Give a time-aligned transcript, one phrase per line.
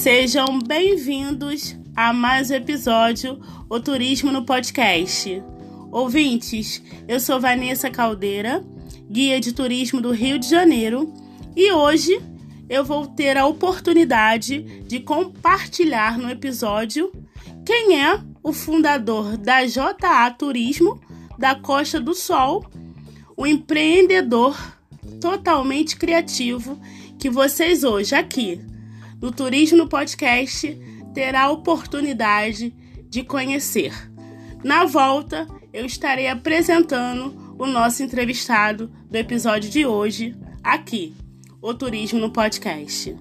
[0.00, 3.38] Sejam bem-vindos a mais um episódio
[3.68, 5.42] O Turismo no Podcast.
[5.92, 8.64] Ouvintes, eu sou Vanessa Caldeira,
[9.10, 11.12] guia de turismo do Rio de Janeiro,
[11.54, 12.18] e hoje
[12.66, 17.12] eu vou ter a oportunidade de compartilhar no episódio
[17.62, 20.98] quem é o fundador da JA Turismo
[21.38, 22.64] da Costa do Sol,
[23.36, 24.56] o empreendedor
[25.20, 26.80] totalmente criativo
[27.18, 28.69] que vocês hoje aqui
[29.20, 30.74] no Turismo Podcast
[31.12, 32.74] terá a oportunidade
[33.08, 33.92] de conhecer.
[34.64, 41.14] Na volta, eu estarei apresentando o nosso entrevistado do episódio de hoje, aqui,
[41.60, 43.14] o Turismo no Podcast.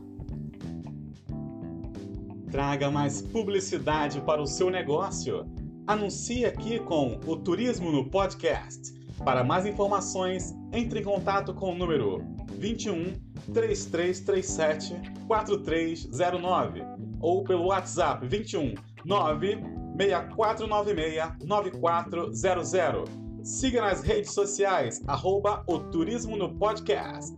[2.49, 5.45] Traga mais publicidade para o seu negócio.
[5.85, 8.93] Anuncie aqui com o Turismo no Podcast.
[9.23, 12.23] Para mais informações, entre em contato com o número
[12.58, 13.13] 21
[13.53, 14.95] 3337
[15.27, 16.82] 4309
[17.20, 18.74] ou pelo WhatsApp 21
[19.05, 23.05] 96496 9400.
[23.43, 27.35] Siga nas redes sociais, arroba o Turismo no Podcast.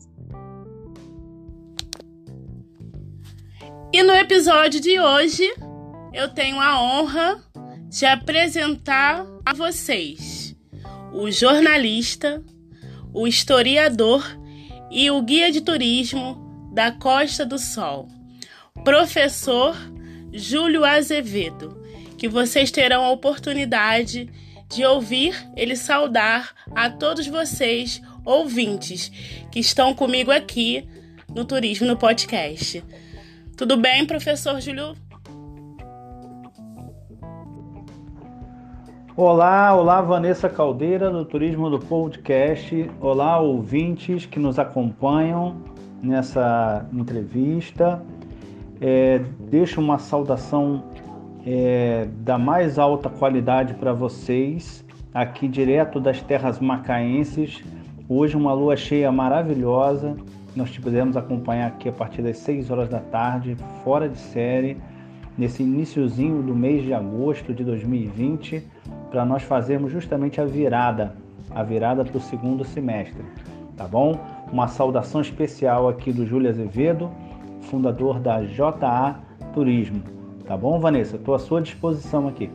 [3.93, 5.53] E no episódio de hoje,
[6.14, 7.43] eu tenho a honra
[7.89, 10.55] de apresentar a vocês
[11.14, 12.43] o jornalista,
[13.14, 14.23] o historiador
[14.92, 18.08] e o guia de turismo da Costa do Sol,
[18.84, 19.75] professor
[20.33, 21.81] Júlio Azevedo,
[22.17, 24.30] que vocês terão a oportunidade
[24.70, 29.11] de ouvir ele saudar a todos vocês, ouvintes,
[29.52, 30.88] que estão comigo aqui
[31.33, 32.83] no Turismo no Podcast.
[33.58, 34.95] Tudo bem, professor Júlio?
[39.23, 42.89] Olá, olá Vanessa Caldeira do Turismo do Podcast.
[43.00, 45.58] Olá, ouvintes que nos acompanham
[46.02, 48.02] nessa entrevista.
[48.81, 50.86] É, deixo uma saudação
[51.45, 54.83] é, da mais alta qualidade para vocês,
[55.14, 57.64] aqui direto das terras macaenses.
[58.09, 60.17] Hoje, uma lua cheia maravilhosa
[60.55, 64.77] nós te pudemos acompanhar aqui a partir das 6 horas da tarde, fora de série,
[65.38, 68.80] nesse iníciozinho do mês de agosto de 2020,
[69.11, 71.14] para nós fazermos justamente a virada,
[71.52, 73.23] a virada para o segundo semestre,
[73.76, 74.17] tá bom?
[74.52, 77.11] Uma saudação especial aqui do Júlio Azevedo,
[77.64, 79.20] fundador da JA
[79.54, 80.02] Turismo,
[80.48, 81.17] tá bom, Vanessa?
[81.17, 82.50] Estou à sua disposição aqui.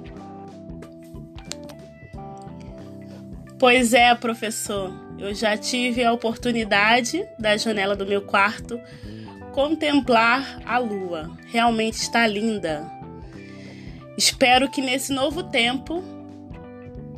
[3.59, 4.93] Pois é, professor.
[5.19, 8.79] Eu já tive a oportunidade da janela do meu quarto
[9.53, 11.31] contemplar a lua.
[11.47, 12.85] Realmente está linda.
[14.17, 16.03] Espero que nesse novo tempo,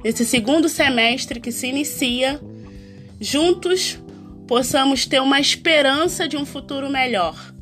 [0.02, 2.40] nesse segundo semestre que se inicia,
[3.20, 3.98] juntos
[4.46, 7.54] possamos ter uma esperança de um futuro melhor.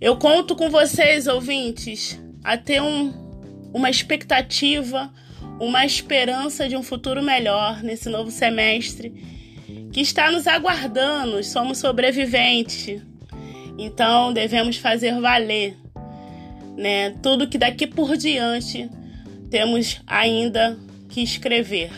[0.00, 3.12] Eu conto com vocês, ouvintes, a ter um,
[3.72, 5.12] uma expectativa,
[5.60, 9.10] uma esperança de um futuro melhor nesse novo semestre
[9.92, 11.42] que está nos aguardando.
[11.44, 13.00] Somos sobreviventes,
[13.78, 15.76] então devemos fazer valer,
[16.76, 17.10] né?
[17.22, 18.90] Tudo que daqui por diante
[19.50, 20.78] temos ainda
[21.12, 21.90] que escrever,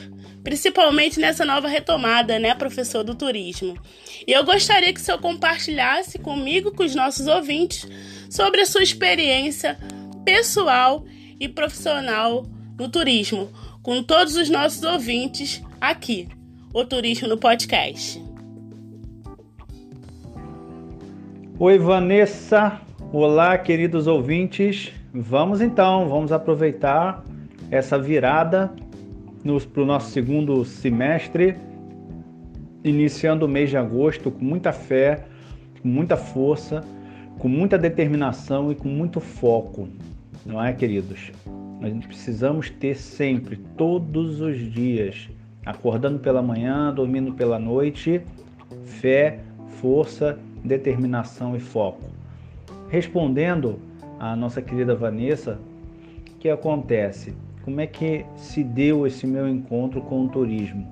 [0.42, 3.78] principalmente nessa nova retomada, né, professor do turismo.
[4.26, 7.88] E eu gostaria que o senhor compartilhasse comigo, com os nossos ouvintes,
[8.28, 9.78] sobre a sua experiência
[10.24, 11.04] pessoal
[11.38, 12.44] e profissional
[12.76, 13.52] no turismo,
[13.84, 16.28] com todos os nossos ouvintes aqui
[16.72, 18.20] o turismo no podcast.
[21.56, 22.80] Oi, Vanessa.
[23.12, 24.90] Olá, queridos ouvintes.
[25.12, 27.22] Vamos então, vamos aproveitar
[27.70, 28.74] essa virada
[29.70, 31.54] para o nosso segundo semestre,
[32.82, 35.26] iniciando o mês de agosto com muita fé,
[35.82, 36.82] com muita força,
[37.38, 39.86] com muita determinação e com muito foco,
[40.46, 41.30] não é, queridos?
[41.78, 45.28] Nós precisamos ter sempre, todos os dias,
[45.66, 48.22] acordando pela manhã, dormindo pela noite,
[48.86, 49.40] fé,
[49.80, 52.04] força, determinação e foco.
[52.88, 53.78] Respondendo
[54.18, 55.58] à nossa querida Vanessa,
[56.30, 57.34] o que acontece?
[57.64, 60.86] Como é que se deu esse meu encontro com o turismo?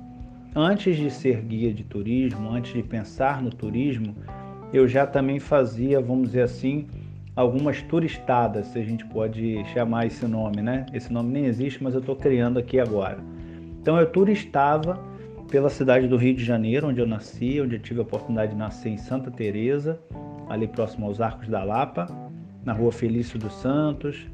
[0.56, 4.16] Antes de ser guia de turismo, antes de pensar no turismo,
[4.72, 6.86] eu já também fazia, vamos dizer assim,
[7.36, 10.86] algumas turistadas, se a gente pode chamar esse nome, né?
[10.94, 13.18] Esse nome nem existe, mas eu estou criando aqui agora.
[13.78, 14.98] Então eu turistava
[15.50, 18.58] pela cidade do Rio de Janeiro, onde eu nasci, onde eu tive a oportunidade de
[18.58, 20.00] nascer em Santa Teresa,
[20.48, 22.06] ali próximo aos Arcos da Lapa,
[22.64, 24.26] na rua Felício dos Santos,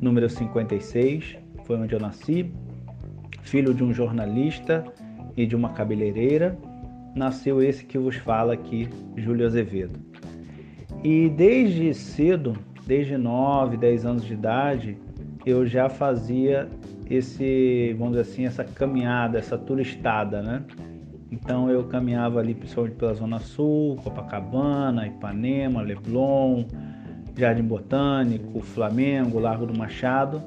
[0.00, 1.39] número 56,
[1.70, 2.50] foi onde eu nasci.
[3.42, 4.82] Filho de um jornalista
[5.36, 6.58] e de uma cabeleireira,
[7.14, 9.96] nasceu esse que vos fala aqui, Júlio Azevedo.
[11.04, 12.58] E desde cedo
[12.88, 14.98] desde 9, 10 anos de idade,
[15.46, 16.68] eu já fazia
[17.08, 20.64] esse, vamos dizer assim, essa caminhada, essa turistada, né?
[21.30, 26.64] Então eu caminhava ali principalmente pela Zona Sul, Copacabana, Ipanema, Leblon,
[27.36, 30.42] Jardim Botânico, Flamengo, Largo do Machado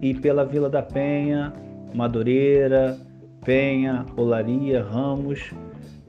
[0.00, 1.52] e pela Vila da Penha,
[1.94, 2.96] Madureira,
[3.44, 5.52] Penha, Olaria, Ramos,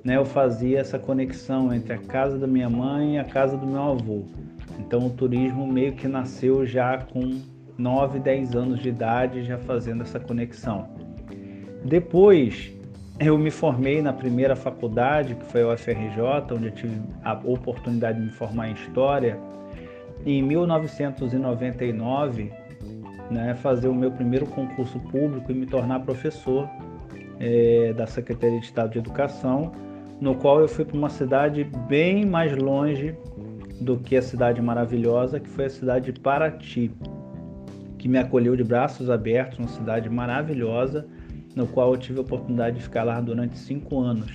[0.03, 3.67] né, eu fazia essa conexão entre a casa da minha mãe e a casa do
[3.67, 4.23] meu avô.
[4.79, 7.39] Então o turismo meio que nasceu já com
[7.77, 10.87] 9, 10 anos de idade, já fazendo essa conexão.
[11.83, 12.71] Depois
[13.19, 18.19] eu me formei na primeira faculdade, que foi a UFRJ, onde eu tive a oportunidade
[18.19, 19.39] de me formar em História.
[20.25, 22.51] Em 1999,
[23.31, 26.69] né, fazer o meu primeiro concurso público e me tornar professor
[27.39, 29.71] é, da Secretaria de Estado de Educação,
[30.19, 33.15] no qual eu fui para uma cidade bem mais longe
[33.79, 36.91] do que a cidade maravilhosa, que foi a cidade de Paraty,
[37.97, 41.07] que me acolheu de braços abertos, uma cidade maravilhosa,
[41.55, 44.31] no qual eu tive a oportunidade de ficar lá durante cinco anos.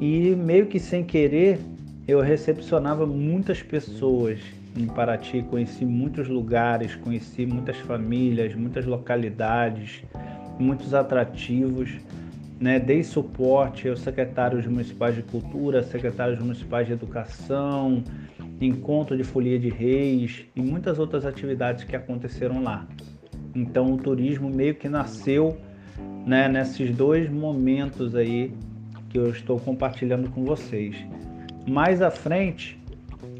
[0.00, 1.58] E meio que sem querer,
[2.06, 4.40] eu recepcionava muitas pessoas
[4.76, 10.02] em Paraty, conheci muitos lugares, conheci muitas famílias, muitas localidades,
[10.58, 11.90] muitos atrativos.
[12.60, 12.78] Né?
[12.78, 18.02] Dei suporte aos secretários municipais de cultura, secretários municipais de educação,
[18.60, 22.86] encontro de folia de reis e muitas outras atividades que aconteceram lá.
[23.54, 25.56] Então o turismo meio que nasceu
[26.26, 28.52] né, nesses dois momentos aí
[29.08, 30.96] que eu estou compartilhando com vocês.
[31.66, 32.77] Mais à frente,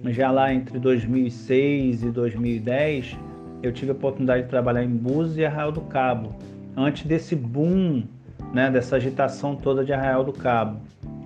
[0.06, 3.16] já lá entre 2006 e 2010,
[3.62, 6.34] eu tive a oportunidade de trabalhar em Búzios e Arraial do Cabo,
[6.76, 8.04] antes desse boom,
[8.52, 10.80] né, dessa agitação toda de Arraial do Cabo.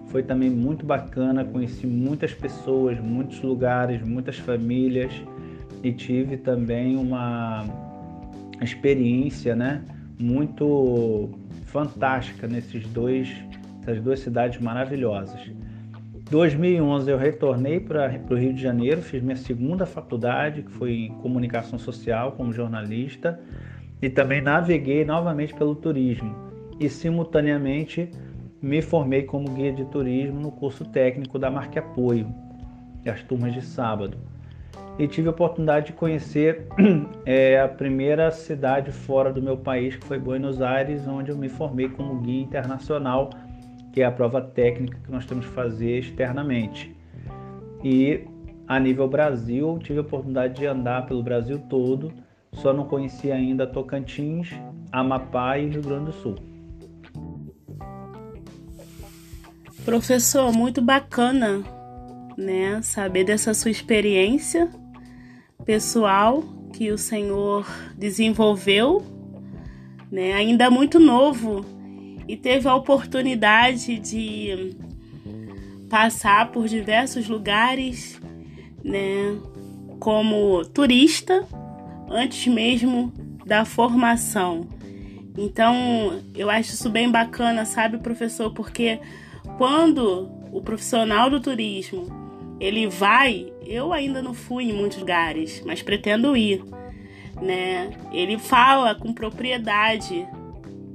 [0.08, 5.12] Foi também muito bacana, conheci muitas pessoas, muitos lugares, muitas famílias
[5.82, 7.64] e tive também uma
[8.60, 9.82] experiência, né,
[10.19, 11.30] muito
[11.66, 13.34] fantástica nesses dois,
[13.82, 15.40] essas duas cidades maravilhosas.
[16.32, 21.14] 2011 eu retornei para o Rio de Janeiro, fiz minha segunda faculdade, que foi em
[21.17, 23.38] comunicação social como jornalista,
[24.00, 26.34] e também naveguei novamente pelo turismo.
[26.81, 28.11] E simultaneamente
[28.62, 32.26] me formei como guia de turismo no curso técnico da Marque Apoio,
[33.05, 34.17] as turmas de sábado.
[34.99, 36.67] E tive a oportunidade de conhecer
[37.26, 41.50] é, a primeira cidade fora do meu país, que foi Buenos Aires, onde eu me
[41.50, 43.29] formei como guia internacional
[43.93, 46.97] que é a prova técnica que nós temos que fazer externamente.
[47.85, 48.25] E
[48.67, 52.12] a nível Brasil, tive a oportunidade de andar pelo Brasil todo,
[52.55, 54.50] só não conhecia ainda Tocantins,
[54.91, 56.37] Amapá e Rio Grande do Sul.
[59.85, 61.62] Professor, muito bacana,
[62.37, 64.71] né, saber dessa sua experiência
[65.65, 66.43] pessoal
[66.73, 67.67] que o senhor
[67.97, 69.03] desenvolveu,
[70.11, 71.81] né, ainda muito novo
[72.28, 74.76] e teve a oportunidade de
[75.88, 78.20] passar por diversos lugares,
[78.82, 79.36] né,
[79.98, 81.46] como turista,
[82.10, 83.12] antes mesmo
[83.44, 84.66] da formação.
[85.36, 89.00] Então, eu acho isso bem bacana, sabe, professor, porque
[89.58, 92.06] quando o profissional do turismo
[92.60, 96.62] ele vai, eu ainda não fui em muitos lugares, mas pretendo ir,
[97.41, 97.91] né?
[98.12, 100.26] Ele fala com propriedade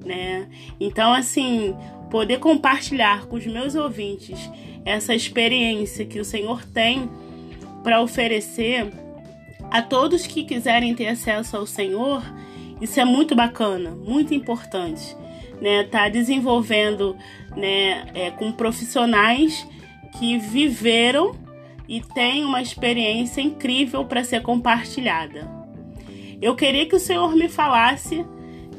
[0.06, 0.48] né?
[0.80, 1.76] Então, assim,
[2.10, 4.40] poder compartilhar com os meus ouvintes
[4.86, 7.10] essa experiência que o Senhor tem
[7.84, 8.92] para oferecer
[9.70, 12.24] a todos que quiserem ter acesso ao Senhor,
[12.82, 15.16] isso é muito bacana, muito importante,
[15.62, 15.84] né?
[15.84, 17.18] Tá desenvolvendo,
[17.56, 19.68] né, é, com profissionais
[20.18, 21.36] que viveram
[21.88, 25.50] e têm uma experiência incrível para ser compartilhada.
[26.42, 28.26] Eu queria que o Senhor me falasse,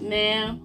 [0.00, 0.56] né,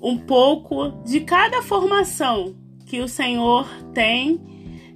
[0.00, 2.54] um pouco de cada formação
[2.86, 4.40] que o Senhor tem,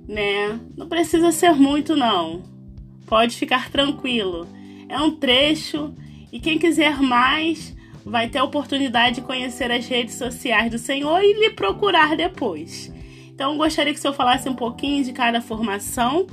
[0.09, 0.59] né?
[0.77, 2.43] Não precisa ser muito não.
[3.07, 4.47] Pode ficar tranquilo.
[4.89, 5.95] É um trecho
[6.33, 11.23] e quem quiser mais vai ter a oportunidade de conhecer as redes sociais do Senhor
[11.23, 12.93] e lhe procurar depois.
[13.35, 16.27] Então, gostaria que o senhor falasse um pouquinho de cada formação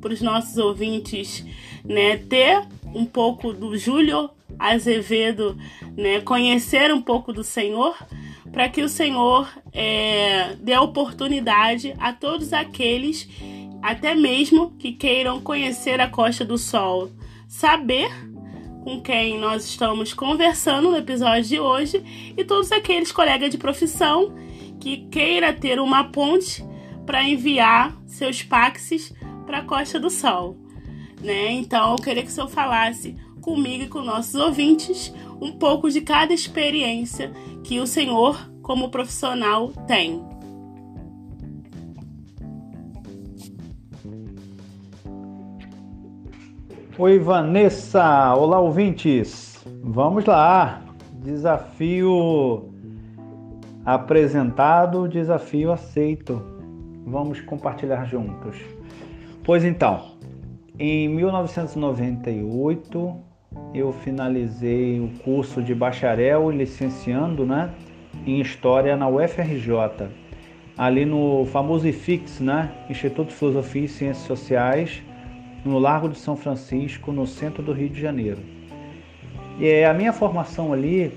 [0.00, 1.44] para os nossos ouvintes,
[1.84, 5.56] né, ter um pouco do Júlio Azevedo,
[5.96, 7.96] né, conhecer um pouco do Senhor,
[8.50, 13.28] para que o Senhor é, dê oportunidade a todos aqueles,
[13.82, 17.10] até mesmo que queiram conhecer a Costa do Sol,
[17.46, 18.10] saber
[18.82, 24.34] com quem nós estamos conversando no episódio de hoje e todos aqueles colegas de profissão
[24.80, 26.64] que queira ter uma ponte
[27.04, 29.14] para enviar seus paxes
[29.46, 30.56] para a Costa do Sol.
[31.20, 31.52] Né?
[31.52, 36.00] Então eu queria que o senhor falasse comigo e com nossos ouvintes um pouco de
[36.00, 37.32] cada experiência
[37.64, 40.22] que o senhor, como profissional, tem.
[46.98, 48.34] Oi, Vanessa!
[48.34, 49.64] Olá, ouvintes!
[49.82, 50.82] Vamos lá!
[51.12, 52.72] Desafio
[53.84, 56.42] apresentado, desafio aceito.
[57.06, 58.56] Vamos compartilhar juntos.
[59.44, 60.17] Pois então,
[60.78, 63.16] em 1998
[63.74, 67.70] eu finalizei o curso de bacharel e licenciando, né,
[68.26, 70.08] em História na UFRJ,
[70.76, 75.02] ali no famoso IFIX, né, Instituto de Filosofia e Ciências Sociais,
[75.64, 78.40] no Largo de São Francisco, no centro do Rio de Janeiro.
[79.58, 81.12] E a minha formação ali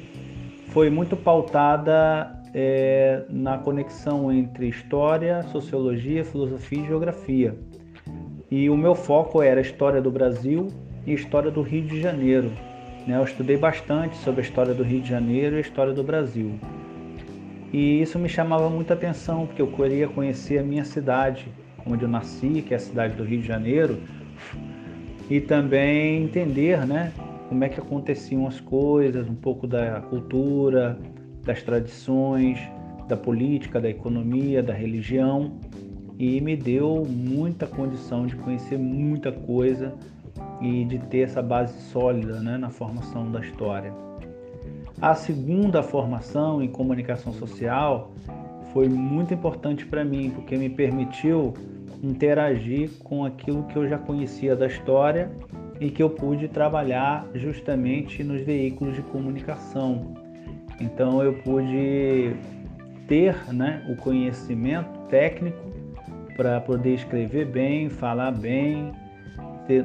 [0.70, 7.56] foi muito pautada é, na conexão entre história, sociologia, filosofia e geografia.
[8.52, 10.68] E o meu foco era a história do Brasil
[11.08, 12.52] e história do Rio de Janeiro.
[13.08, 13.16] Né?
[13.16, 16.60] Eu estudei bastante sobre a história do Rio de Janeiro e a história do Brasil.
[17.72, 21.48] E isso me chamava muita atenção, porque eu queria conhecer a minha cidade,
[21.88, 24.02] onde eu nasci, que é a cidade do Rio de Janeiro,
[25.30, 27.14] e também entender né,
[27.48, 31.00] como é que aconteciam as coisas, um pouco da cultura,
[31.46, 32.60] das tradições,
[33.08, 35.58] da política, da economia, da religião,
[36.22, 39.92] e me deu muita condição de conhecer muita coisa
[40.62, 43.92] e de ter essa base sólida né, na formação da história.
[45.02, 48.12] A segunda formação em comunicação social
[48.72, 51.56] foi muito importante para mim, porque me permitiu
[52.04, 55.32] interagir com aquilo que eu já conhecia da história
[55.80, 60.14] e que eu pude trabalhar justamente nos veículos de comunicação.
[60.80, 62.36] Então eu pude
[63.08, 65.71] ter né, o conhecimento técnico
[66.36, 68.92] para poder escrever bem, falar bem,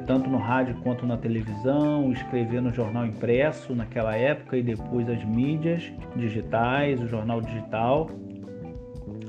[0.06, 5.22] tanto no rádio quanto na televisão, escrever no jornal impresso naquela época e depois as
[5.24, 8.10] mídias digitais, o jornal digital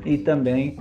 [0.05, 0.77] e também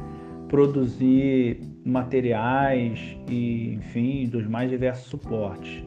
[0.49, 5.85] produzir materiais e, enfim, dos mais diversos suportes.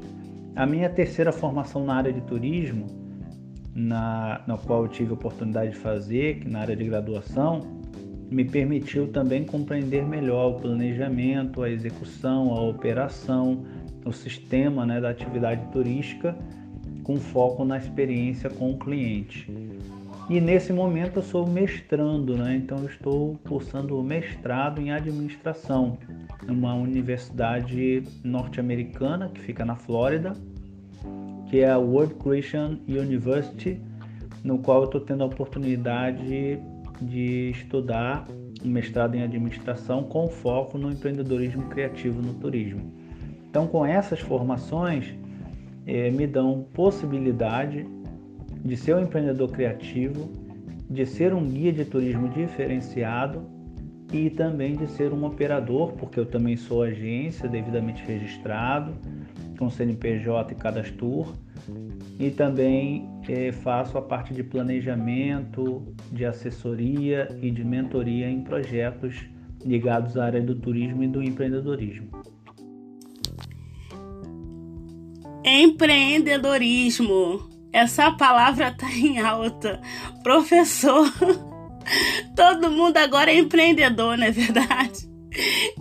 [0.55, 2.85] A minha terceira formação na área de turismo,
[3.73, 7.78] na, na qual eu tive a oportunidade de fazer, na área de graduação,
[8.29, 13.65] me permitiu também compreender melhor o planejamento, a execução, a operação,
[14.05, 16.35] o sistema né, da atividade turística
[17.03, 19.51] com foco na experiência com o cliente.
[20.29, 22.55] E nesse momento eu sou mestrando, né?
[22.55, 25.97] então estou cursando mestrado em administração
[26.45, 30.33] numa universidade norte-americana que fica na Flórida,
[31.49, 33.81] que é a World Christian University,
[34.43, 36.59] no qual eu estou tendo a oportunidade
[37.01, 38.27] de estudar
[38.63, 42.91] um mestrado em administração com foco no empreendedorismo criativo no turismo.
[43.49, 45.13] Então, com essas formações,
[45.87, 47.85] eh, me dão possibilidade
[48.63, 50.29] de ser um empreendedor criativo,
[50.89, 53.43] de ser um guia de turismo diferenciado
[54.11, 58.93] e também de ser um operador, porque eu também sou agência devidamente registrado,
[59.59, 61.33] com CNPJ e Cadastur,
[62.17, 69.25] e também eh, faço a parte de planejamento, de assessoria e de mentoria em projetos
[69.65, 72.09] ligados à área do turismo e do empreendedorismo.
[75.43, 77.49] Empreendedorismo.
[77.73, 79.81] Essa palavra tá em alta.
[80.23, 81.05] Professor,
[82.33, 85.09] todo mundo agora é empreendedor, não é verdade?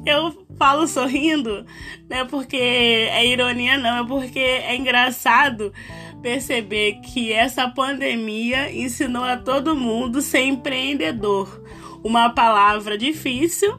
[0.04, 1.64] Eu falo sorrindo,
[2.08, 2.24] né?
[2.24, 5.72] Porque é ironia, não, é porque é engraçado
[6.20, 11.62] perceber que essa pandemia ensinou a todo mundo ser empreendedor.
[12.02, 13.78] Uma palavra difícil,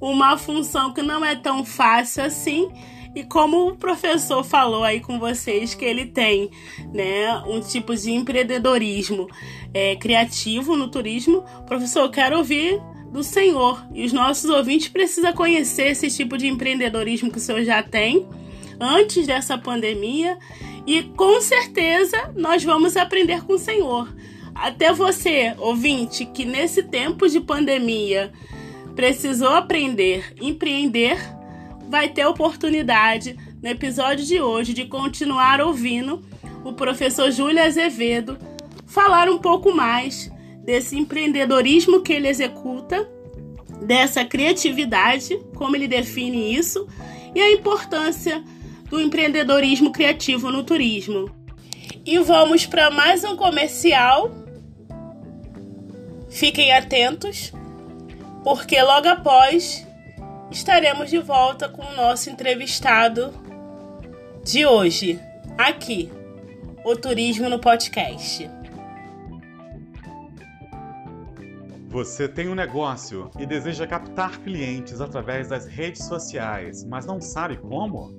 [0.00, 2.70] uma função que não é tão fácil assim.
[3.14, 6.48] E como o professor falou aí com vocês que ele tem,
[6.92, 9.26] né, um tipo de empreendedorismo
[9.74, 13.84] é, criativo no turismo, professor, eu quero ouvir do Senhor.
[13.92, 18.26] E os nossos ouvintes precisam conhecer esse tipo de empreendedorismo que o senhor já tem
[18.78, 20.38] antes dessa pandemia
[20.86, 24.12] e com certeza nós vamos aprender com o Senhor.
[24.54, 28.32] Até você, ouvinte, que nesse tempo de pandemia
[28.96, 31.18] precisou aprender, empreender,
[31.88, 36.24] vai ter oportunidade no episódio de hoje de continuar ouvindo
[36.64, 38.38] o professor Júlio Azevedo
[38.86, 40.30] falar um pouco mais
[40.64, 43.08] desse empreendedorismo que ele executa,
[43.82, 46.86] dessa criatividade, como ele define isso,
[47.34, 48.42] e a importância
[48.88, 51.30] do empreendedorismo criativo no turismo.
[52.04, 54.30] E vamos para mais um comercial.
[56.28, 57.52] Fiquem atentos,
[58.44, 59.86] porque logo após
[60.50, 63.32] estaremos de volta com o nosso entrevistado
[64.44, 65.20] de hoje,
[65.56, 66.10] aqui,
[66.84, 68.59] o Turismo no Podcast.
[71.90, 77.56] Você tem um negócio e deseja captar clientes através das redes sociais, mas não sabe
[77.56, 78.16] como?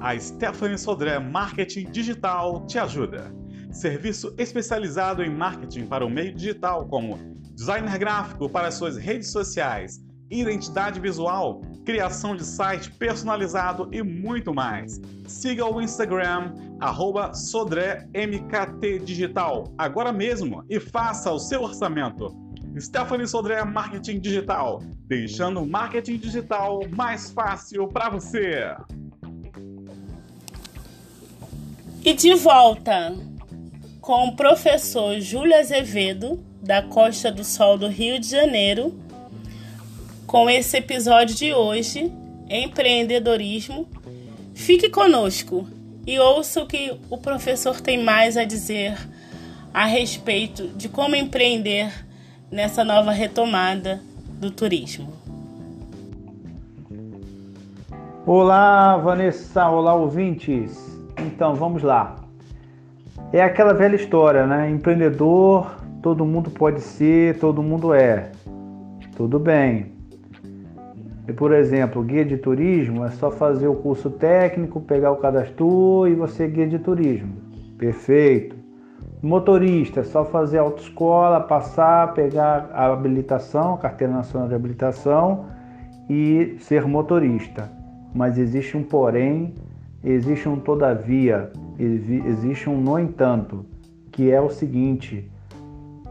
[0.00, 3.32] A Stephanie Sodré Marketing Digital te ajuda.
[3.70, 7.16] Serviço especializado em marketing para o meio digital, como
[7.52, 15.00] designer gráfico para suas redes sociais, identidade visual, criação de site personalizado e muito mais.
[15.28, 16.52] Siga o Instagram,
[17.32, 22.42] SodréMKTDigital, agora mesmo e faça o seu orçamento.
[22.80, 28.74] Stephanie Sodré Marketing Digital, deixando o marketing digital mais fácil para você.
[32.04, 33.14] E de volta
[34.00, 38.98] com o professor Júlio Azevedo, da Costa do Sol do Rio de Janeiro,
[40.26, 42.12] com esse episódio de hoje,
[42.50, 43.88] empreendedorismo.
[44.52, 45.66] Fique conosco
[46.06, 48.98] e ouça o que o professor tem mais a dizer
[49.72, 52.03] a respeito de como empreender
[52.54, 54.00] nessa nova retomada
[54.38, 55.12] do turismo.
[58.24, 60.96] Olá, Vanessa, olá, ouvintes.
[61.18, 62.14] Então, vamos lá.
[63.32, 64.70] É aquela velha história, né?
[64.70, 68.30] Empreendedor, todo mundo pode ser, todo mundo é.
[69.16, 69.92] Tudo bem.
[71.26, 76.06] E, por exemplo, guia de turismo é só fazer o curso técnico, pegar o cadastro
[76.06, 77.34] e você é guia de turismo.
[77.76, 78.63] Perfeito.
[79.24, 85.46] Motorista, só fazer autoescola, passar, pegar a habilitação, carteira nacional de habilitação
[86.10, 87.72] e ser motorista.
[88.14, 89.54] Mas existe um porém,
[90.04, 93.64] existe um todavia, existe um no entanto,
[94.12, 95.26] que é o seguinte: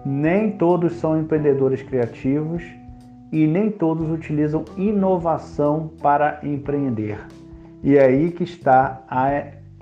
[0.04, 2.64] nem todos são empreendedores criativos
[3.32, 7.20] e nem todos utilizam inovação para empreender.
[7.84, 9.30] E é aí que está a,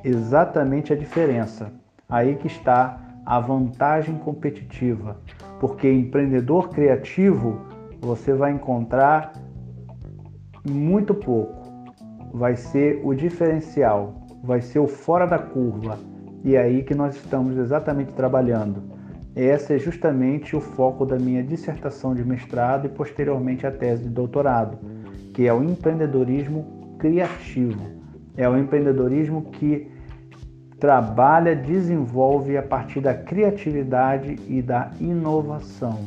[0.03, 1.72] exatamente a diferença.
[2.09, 5.18] Aí que está a vantagem competitiva,
[5.60, 7.62] porque empreendedor criativo
[8.00, 9.34] você vai encontrar
[10.68, 11.62] muito pouco.
[12.34, 15.98] Vai ser o diferencial, vai ser o fora da curva.
[16.44, 18.81] E é aí que nós estamos exatamente trabalhando.
[19.36, 24.10] Esse é justamente o foco da minha dissertação de mestrado e posteriormente a tese de
[24.10, 24.77] doutorado,
[25.34, 27.81] que é o empreendedorismo criativo.
[28.36, 29.90] É o empreendedorismo que
[30.81, 36.00] trabalha, desenvolve a partir da criatividade e da inovação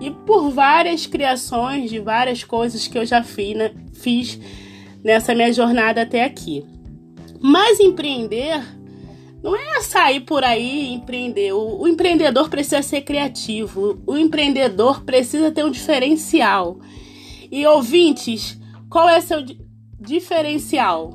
[0.00, 4.40] e por várias criações de várias coisas que eu já fiz, né, fiz
[5.04, 6.64] nessa minha jornada até aqui.
[7.42, 8.58] Mas empreender
[9.42, 11.52] não é sair por aí e empreender.
[11.52, 14.00] O, o, empreendedor precisa ser criativo.
[14.06, 16.78] O empreendedor precisa ter um diferencial.
[17.52, 19.44] E ouvintes, qual é seu
[20.00, 21.10] diferencial?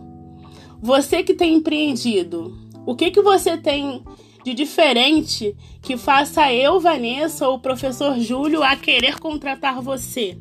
[0.80, 4.04] Você que tem empreendido, o que que você tem
[4.45, 10.38] de diferente que faça eu, Vanessa ou o professor Júlio a querer contratar você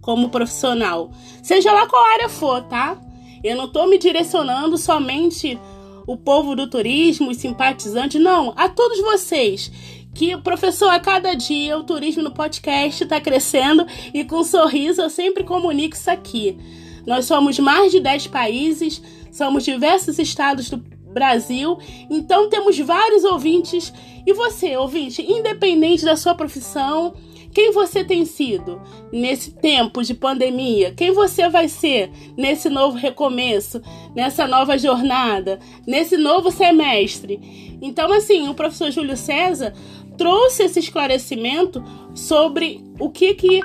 [0.00, 1.10] como profissional?
[1.42, 2.96] Seja lá qual área for, tá?
[3.42, 5.58] Eu não estou me direcionando somente
[6.06, 9.72] o povo do turismo, os simpatizantes, não, a todos vocês
[10.14, 15.02] que, professor, a cada dia o turismo no podcast está crescendo e com um sorriso
[15.02, 16.58] eu sempre comunico isso aqui.
[17.06, 20.78] Nós somos mais de 10 países, somos diversos estados do
[21.12, 23.92] Brasil, então temos vários ouvintes.
[24.26, 27.14] E você, ouvinte, independente da sua profissão,
[27.52, 28.80] quem você tem sido
[29.12, 30.92] nesse tempo de pandemia?
[30.92, 33.82] Quem você vai ser nesse novo recomeço,
[34.14, 37.78] nessa nova jornada, nesse novo semestre?
[37.82, 39.74] Então, assim, o professor Júlio César
[40.16, 41.82] trouxe esse esclarecimento
[42.14, 43.60] sobre o que que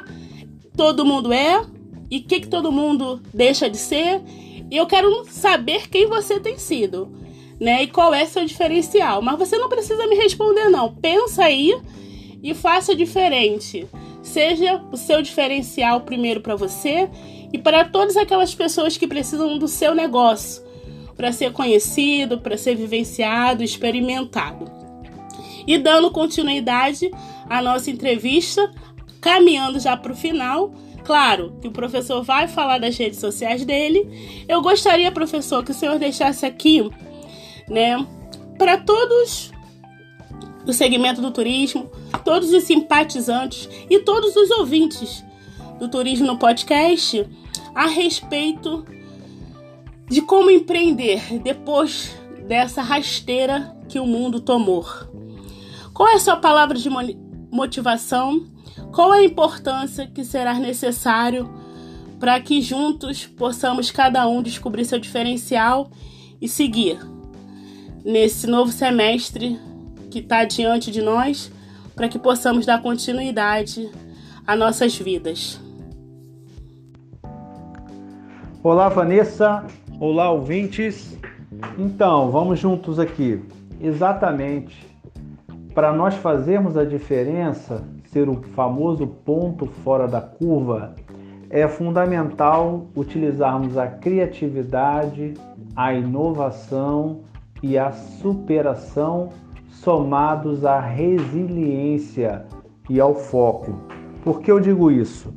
[0.76, 1.64] todo mundo é
[2.10, 4.22] e o que que todo mundo deixa de ser.
[4.72, 7.12] E eu quero saber quem você tem sido,
[7.60, 7.84] né?
[7.84, 9.22] E qual é seu diferencial.
[9.22, 10.96] Mas você não precisa me responder não.
[10.96, 11.78] Pensa aí
[12.46, 13.88] e faça diferente.
[14.22, 17.10] Seja o seu diferencial primeiro para você
[17.52, 20.64] e para todas aquelas pessoas que precisam do seu negócio
[21.18, 24.72] para ser conhecido, para ser vivenciado, experimentado.
[25.66, 27.10] E dando continuidade
[27.50, 28.72] à nossa entrevista,
[29.20, 30.72] caminhando já para o final,
[31.04, 34.46] claro que o professor vai falar das redes sociais dele.
[34.48, 36.88] Eu gostaria, professor, que o senhor deixasse aqui,
[37.68, 38.06] né,
[38.60, 39.52] para todos
[40.66, 41.90] do segmento do turismo,
[42.24, 45.24] todos os simpatizantes e todos os ouvintes
[45.80, 47.26] do Turismo no Podcast
[47.74, 48.86] a respeito
[50.10, 52.16] de como empreender depois
[52.48, 54.86] dessa rasteira que o mundo tomou.
[55.94, 56.90] Qual é a sua palavra de
[57.52, 58.46] motivação?
[58.94, 61.50] Qual é a importância que será necessário
[62.20, 65.92] para que juntos possamos cada um descobrir seu diferencial
[66.42, 66.98] e seguir
[68.04, 69.60] nesse novo semestre
[70.16, 71.52] que está diante de nós
[71.94, 73.92] para que possamos dar continuidade
[74.48, 75.60] a nossas vidas.
[78.64, 79.66] Olá, Vanessa.
[80.00, 81.20] Olá, ouvintes.
[81.78, 83.44] Então, vamos juntos aqui.
[83.82, 84.88] Exatamente.
[85.74, 90.96] Para nós fazermos a diferença, ser o famoso ponto fora da curva,
[91.50, 95.34] é fundamental utilizarmos a criatividade,
[95.76, 97.20] a inovação
[97.62, 99.30] e a superação
[99.82, 102.46] somados à resiliência
[102.90, 103.74] e ao foco.
[104.24, 105.34] Por que eu digo isso?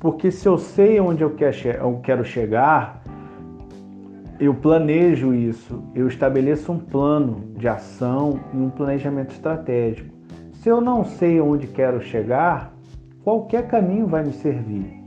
[0.00, 1.36] Porque se eu sei onde eu
[2.02, 3.02] quero chegar,
[4.40, 10.12] eu planejo isso, eu estabeleço um plano de ação e um planejamento estratégico.
[10.54, 12.72] Se eu não sei onde quero chegar,
[13.22, 15.00] qualquer caminho vai me servir.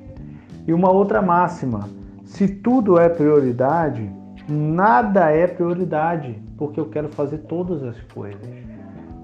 [0.65, 1.89] E uma outra máxima:
[2.24, 4.10] se tudo é prioridade,
[4.48, 8.75] nada é prioridade, porque eu quero fazer todas as coisas.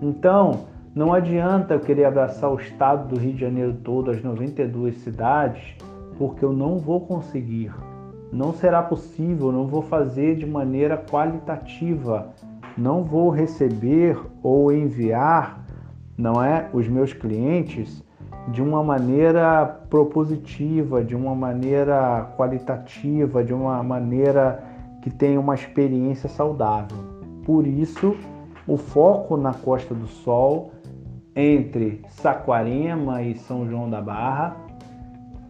[0.01, 4.97] Então, não adianta eu querer abraçar o estado do Rio de Janeiro todo, as 92
[4.97, 5.75] cidades,
[6.17, 7.71] porque eu não vou conseguir.
[8.31, 12.29] Não será possível, não vou fazer de maneira qualitativa.
[12.77, 15.63] Não vou receber ou enviar,
[16.17, 18.03] não é, os meus clientes
[18.47, 24.63] de uma maneira propositiva, de uma maneira qualitativa, de uma maneira
[25.01, 26.97] que tenha uma experiência saudável.
[27.45, 28.15] Por isso,
[28.71, 30.71] o foco na Costa do Sol
[31.35, 34.55] entre Saquarema e São João da Barra.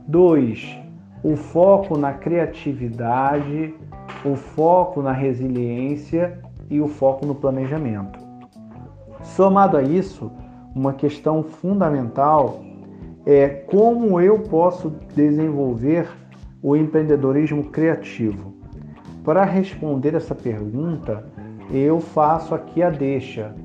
[0.08, 0.80] 2.
[1.24, 3.76] O foco na criatividade,
[4.26, 8.18] o foco na resiliência e o foco no planejamento.
[9.22, 10.32] Somado a isso,
[10.76, 12.60] uma questão fundamental
[13.24, 16.10] é como eu posso desenvolver
[16.60, 18.56] o empreendedorismo criativo.
[19.24, 21.24] Para responder essa pergunta,
[21.72, 23.56] eu faço aqui a deixa.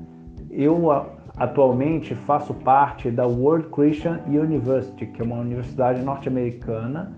[0.49, 0.89] Eu
[1.37, 7.11] atualmente faço parte da World Christian University, que é uma universidade norte-americana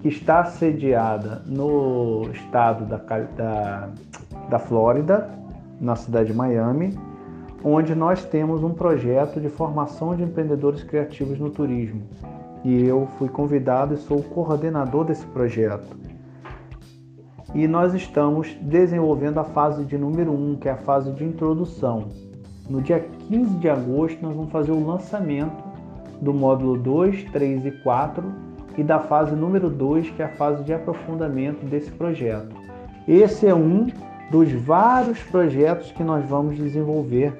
[0.00, 3.88] que está sediada no estado da, da,
[4.48, 5.28] da Flórida,
[5.80, 6.96] na cidade de Miami,
[7.64, 12.02] onde nós temos um projeto de formação de empreendedores criativos no turismo.
[12.64, 15.96] E eu fui convidado e sou o coordenador desse projeto
[17.54, 21.24] e nós estamos desenvolvendo a fase de número 1, um, que é a fase de
[21.24, 22.08] introdução.
[22.68, 25.64] No dia 15 de agosto, nós vamos fazer o lançamento
[26.20, 28.24] do módulo 2, 3 e 4
[28.76, 32.54] e da fase número 2, que é a fase de aprofundamento desse projeto.
[33.06, 33.86] Esse é um
[34.30, 37.32] dos vários projetos que nós vamos desenvolver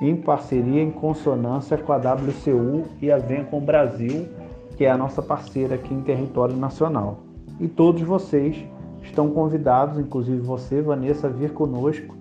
[0.00, 4.28] em parceria, em consonância com a WCU e a Vencom Brasil,
[4.76, 7.20] que é a nossa parceira aqui em território nacional.
[7.60, 8.64] E todos vocês
[9.02, 12.16] estão convidados, inclusive você, Vanessa, a vir conosco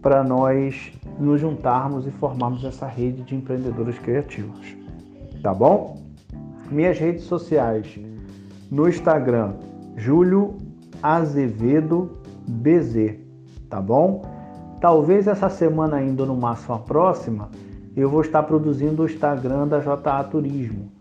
[0.00, 4.76] para nós nos juntarmos e formarmos essa rede de empreendedores criativos.
[5.42, 6.02] Tá bom?
[6.70, 7.98] Minhas redes sociais
[8.70, 9.54] no Instagram,
[9.96, 10.56] Júlio
[11.02, 12.18] Azevedo
[12.48, 13.16] BZ,
[13.68, 14.22] tá bom?
[14.80, 17.50] Talvez essa semana ainda, no máximo a próxima,
[17.94, 20.91] eu vou estar produzindo o Instagram da JA Turismo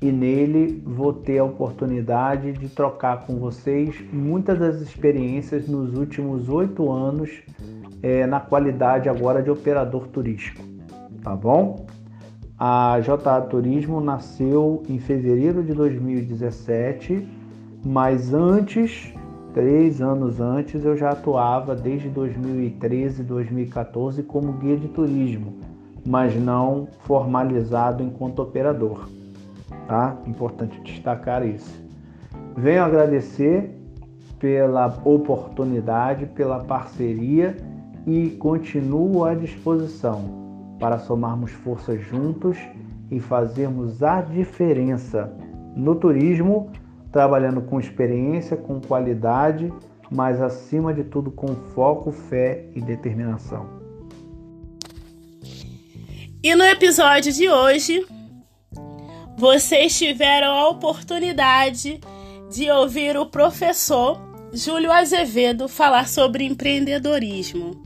[0.00, 6.48] e nele vou ter a oportunidade de trocar com vocês muitas das experiências nos últimos
[6.48, 7.30] oito anos
[8.02, 10.62] é, na qualidade agora de operador turístico,
[11.22, 11.86] tá bom?
[12.58, 17.26] A JA Turismo nasceu em fevereiro de 2017,
[17.84, 19.12] mas antes,
[19.52, 25.54] três anos antes, eu já atuava desde 2013, 2014 como guia de turismo,
[26.06, 29.06] mas não formalizado enquanto operador
[29.86, 30.16] tá?
[30.26, 31.84] Importante destacar isso.
[32.56, 33.70] Venho agradecer
[34.38, 37.56] pela oportunidade, pela parceria
[38.06, 40.46] e continuo à disposição
[40.78, 42.58] para somarmos forças juntos
[43.10, 45.32] e fazermos a diferença
[45.74, 46.70] no turismo,
[47.12, 49.72] trabalhando com experiência, com qualidade,
[50.10, 53.66] mas acima de tudo com foco, fé e determinação.
[56.42, 58.06] E no episódio de hoje,
[59.36, 62.00] vocês tiveram a oportunidade
[62.50, 64.18] de ouvir o professor
[64.52, 67.82] Júlio Azevedo falar sobre empreendedorismo,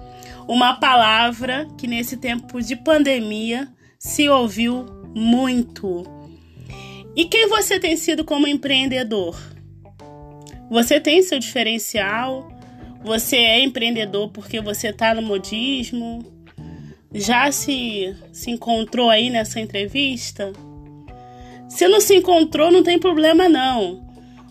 [0.46, 6.04] uma palavra que nesse tempo de pandemia se ouviu muito.
[7.16, 9.36] E quem você tem sido como empreendedor?
[10.70, 12.48] Você tem seu diferencial?
[13.02, 16.24] Você é empreendedor porque você está no modismo?
[17.12, 20.52] Já se, se encontrou aí nessa entrevista?
[21.70, 24.04] Se não se encontrou, não tem problema não.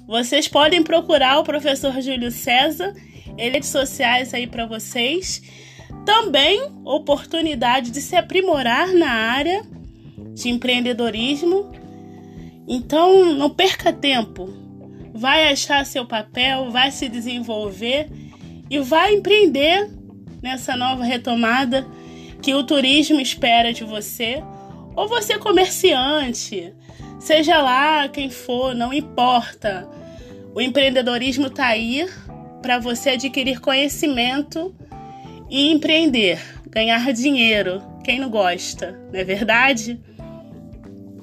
[0.08, 2.96] Vocês podem procurar o professor Júlio César,
[3.38, 5.42] ele redes sociais aí para vocês.
[6.06, 9.62] Também oportunidade de se aprimorar na área
[10.34, 11.72] de empreendedorismo.
[12.68, 14.52] Então, não perca tempo.
[15.14, 18.10] Vai achar seu papel, vai se desenvolver
[18.70, 19.90] e vai empreender
[20.42, 21.86] nessa nova retomada
[22.42, 24.42] que o turismo espera de você.
[24.96, 26.74] Ou você comerciante,
[27.20, 29.88] Seja lá quem for, não importa.
[30.56, 32.08] O empreendedorismo está aí
[32.62, 34.74] para você adquirir conhecimento
[35.50, 37.84] e empreender, ganhar dinheiro.
[38.04, 40.00] Quem não gosta, não é verdade?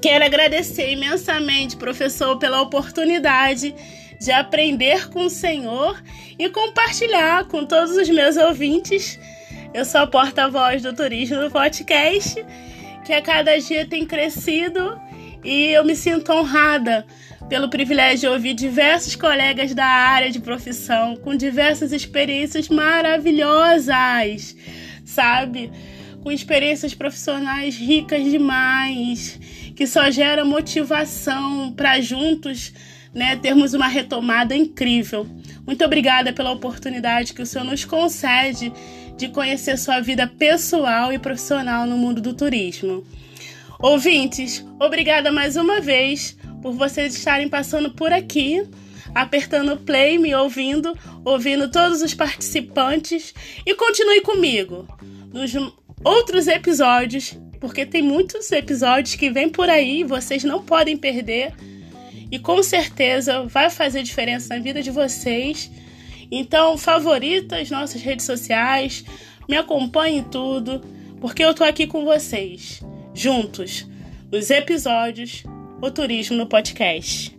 [0.01, 3.75] Quero agradecer imensamente, professor, pela oportunidade
[4.21, 6.01] de aprender com o Senhor
[6.39, 9.19] e compartilhar com todos os meus ouvintes.
[9.73, 12.45] Eu sou a porta-voz do Turismo no Podcast,
[13.05, 15.01] que a cada dia tem crescido
[15.47, 17.07] e eu me sinto honrada
[17.49, 24.57] pelo privilégio de ouvir diversos colegas da área de profissão com diversas experiências maravilhosas,
[25.05, 25.71] sabe?
[26.21, 29.39] Com experiências profissionais ricas demais,
[29.77, 32.73] que só gera motivação para juntos,
[33.15, 35.29] né, termos uma retomada incrível.
[35.65, 38.73] Muito obrigada pela oportunidade que o Senhor nos concede
[39.17, 43.05] de conhecer sua vida pessoal e profissional no mundo do turismo.
[43.79, 48.67] Ouvintes, obrigada mais uma vez por vocês estarem passando por aqui,
[49.15, 53.35] apertando play, me ouvindo, ouvindo todos os participantes
[53.67, 54.89] e continue comigo
[55.31, 55.53] nos
[56.03, 61.53] outros episódios, porque tem muitos episódios que vêm por aí vocês não podem perder.
[62.31, 65.71] E com certeza vai fazer diferença na vida de vocês.
[66.31, 69.05] Então, favorita as nossas redes sociais,
[69.49, 70.81] me acompanhe em tudo,
[71.21, 72.83] porque eu tô aqui com vocês
[73.17, 73.89] juntos
[74.31, 75.43] nos episódios
[75.81, 77.35] O Turismo no Podcast.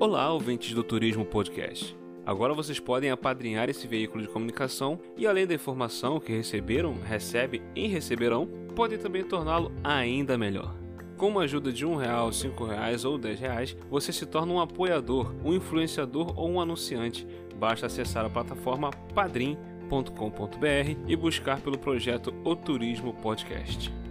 [0.00, 1.96] Olá, ouvintes do Turismo Podcast.
[2.26, 7.62] Agora vocês podem apadrinhar esse veículo de comunicação e, além da informação que receberam, recebem
[7.76, 10.83] e receberão, podem também torná-lo ainda melhor.
[11.16, 14.60] Com uma ajuda de um real, cinco reais ou dez reais, você se torna um
[14.60, 17.26] apoiador, um influenciador ou um anunciante.
[17.56, 24.03] Basta acessar a plataforma padrim.com.br e buscar pelo projeto O Turismo Podcast.